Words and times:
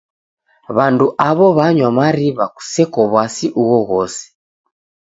W'andu 0.75 1.07
aw'o 1.27 1.47
w'anywa 1.57 1.89
mariw'a 1.99 2.45
kuseko 2.55 2.99
w'asi 3.13 3.47
ughoghose. 3.61 4.23